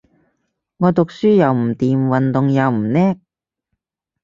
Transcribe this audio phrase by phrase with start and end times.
[0.77, 3.19] 我讀書又唔掂，運動又唔叻